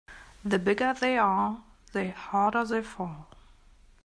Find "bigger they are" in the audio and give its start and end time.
0.57-1.63